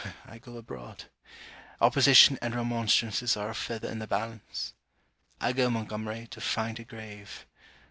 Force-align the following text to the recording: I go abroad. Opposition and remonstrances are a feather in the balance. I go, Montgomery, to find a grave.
I 0.25 0.39
go 0.39 0.57
abroad. 0.57 1.03
Opposition 1.79 2.39
and 2.41 2.55
remonstrances 2.55 3.37
are 3.37 3.51
a 3.51 3.53
feather 3.53 3.87
in 3.87 3.99
the 3.99 4.07
balance. 4.07 4.73
I 5.39 5.53
go, 5.53 5.69
Montgomery, 5.69 6.25
to 6.31 6.41
find 6.41 6.79
a 6.79 6.83
grave. 6.83 7.45